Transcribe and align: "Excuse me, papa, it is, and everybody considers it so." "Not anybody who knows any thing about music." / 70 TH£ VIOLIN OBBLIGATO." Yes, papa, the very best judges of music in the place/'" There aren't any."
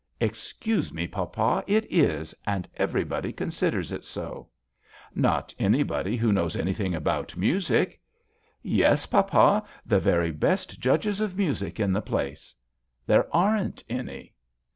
"Excuse 0.19 0.91
me, 0.91 1.07
papa, 1.07 1.63
it 1.67 1.85
is, 1.91 2.33
and 2.47 2.67
everybody 2.75 3.31
considers 3.31 3.91
it 3.91 4.03
so." 4.03 4.47
"Not 5.13 5.53
anybody 5.59 6.17
who 6.17 6.33
knows 6.33 6.55
any 6.55 6.73
thing 6.73 6.95
about 6.95 7.37
music." 7.37 8.01
/ 8.27 8.63
70 8.63 8.77
TH£ 8.77 8.77
VIOLIN 8.77 8.77
OBBLIGATO." 8.77 8.77
Yes, 8.89 9.05
papa, 9.05 9.63
the 9.85 9.99
very 9.99 10.31
best 10.31 10.79
judges 10.79 11.21
of 11.21 11.37
music 11.37 11.79
in 11.79 11.93
the 11.93 12.01
place/'" 12.01 12.55
There 13.05 13.27
aren't 13.31 13.83
any." 13.87 14.33